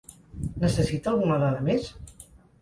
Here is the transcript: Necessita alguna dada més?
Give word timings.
Necessita 0.63 1.11
alguna 1.13 1.37
dada 1.45 1.61
més? 1.69 1.93